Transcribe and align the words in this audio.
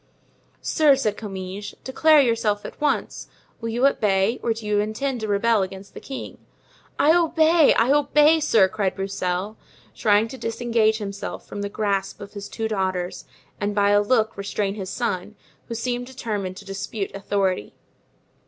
"Sir," 0.63 0.95
said 0.95 1.15
Comminges, 1.15 1.75
"declare 1.83 2.19
yourself 2.19 2.65
at 2.65 2.81
once; 2.81 3.27
will 3.59 3.69
you 3.69 3.85
obey 3.85 4.39
or 4.41 4.51
do 4.51 4.65
you 4.65 4.79
intend 4.79 5.19
to 5.21 5.27
rebel 5.27 5.61
against 5.61 5.93
the 5.93 5.99
king?" 5.99 6.39
"I 6.97 7.15
obey, 7.15 7.75
I 7.75 7.91
obey, 7.91 8.39
sir!" 8.39 8.67
cried 8.67 8.95
Broussel, 8.95 9.57
trying 9.93 10.27
to 10.29 10.39
disengage 10.39 10.97
himself 10.97 11.45
from 11.45 11.61
the 11.61 11.69
grasp 11.69 12.19
of 12.19 12.33
his 12.33 12.49
two 12.49 12.67
daughters 12.67 13.25
and 13.59 13.75
by 13.75 13.91
a 13.91 14.01
look 14.01 14.35
restrain 14.35 14.73
his 14.73 14.89
son, 14.89 15.35
who 15.67 15.75
seemed 15.75 16.07
determined 16.07 16.57
to 16.57 16.65
dispute 16.65 17.13
authority. 17.13 17.75